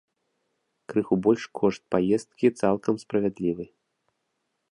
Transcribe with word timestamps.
Крыху 0.93 1.15
большы 1.25 1.47
кошт 1.59 1.81
паездкі 1.95 2.47
цалкам 2.63 2.93
справядлівы. 3.05 3.63